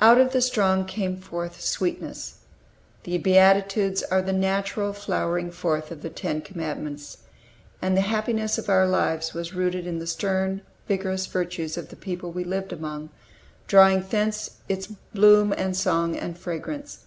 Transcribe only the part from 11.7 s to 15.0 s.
of the people we lived among, drawing thence its